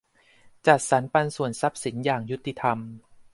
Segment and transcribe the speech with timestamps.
[0.67, 2.77] จัดสรรปันส่วนทรัพย์สินอย่างยุติธรรม